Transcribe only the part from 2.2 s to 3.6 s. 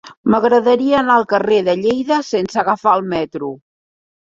sense agafar el metro.